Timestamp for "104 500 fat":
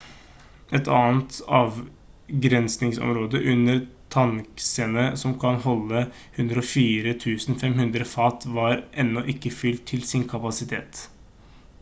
6.07-8.49